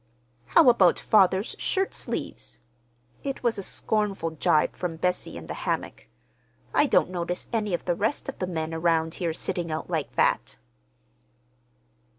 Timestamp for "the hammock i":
5.45-6.87